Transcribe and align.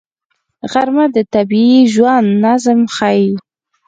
غرمه 0.71 1.05
د 1.15 1.17
طبیعي 1.33 1.79
ژوند 1.93 2.27
نظم 2.43 2.79
ښيي 2.95 3.29